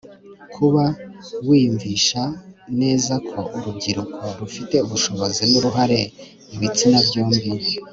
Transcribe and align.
kuba 0.53 0.85
wiyumvisha 1.47 2.23
neza 2.81 3.13
ko 3.29 3.39
urubyiruko 3.57 4.23
rufite 4.39 4.75
ubushobozi 4.85 5.41
n 5.51 5.53
uruhare 5.59 5.99
ibitsina 6.55 6.99
byombi 7.07 7.49